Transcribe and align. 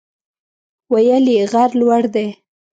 ویل 0.91 1.25
یې 1.35 1.41
غر 1.51 1.69
لوړ 1.81 2.03
دی. 2.13 2.27